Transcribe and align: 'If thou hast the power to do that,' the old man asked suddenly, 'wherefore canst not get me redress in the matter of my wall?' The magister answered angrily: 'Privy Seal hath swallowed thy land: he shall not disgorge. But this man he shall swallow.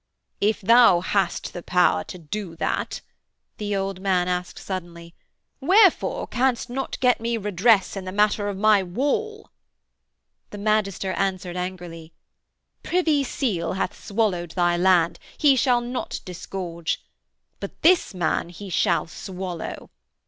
'If 0.39 0.61
thou 0.61 1.01
hast 1.01 1.53
the 1.53 1.61
power 1.61 2.03
to 2.05 2.17
do 2.17 2.55
that,' 2.55 3.01
the 3.57 3.75
old 3.75 4.01
man 4.01 4.27
asked 4.27 4.57
suddenly, 4.57 5.13
'wherefore 5.59 6.25
canst 6.25 6.71
not 6.71 6.99
get 7.01 7.21
me 7.21 7.37
redress 7.37 7.95
in 7.95 8.05
the 8.05 8.11
matter 8.11 8.47
of 8.49 8.57
my 8.57 8.81
wall?' 8.81 9.51
The 10.49 10.57
magister 10.57 11.11
answered 11.11 11.55
angrily: 11.55 12.13
'Privy 12.81 13.23
Seal 13.23 13.73
hath 13.73 14.03
swallowed 14.03 14.49
thy 14.55 14.75
land: 14.75 15.19
he 15.37 15.55
shall 15.55 15.81
not 15.81 16.19
disgorge. 16.25 17.03
But 17.59 17.79
this 17.83 18.15
man 18.15 18.49
he 18.49 18.71
shall 18.71 19.05
swallow. 19.05 19.91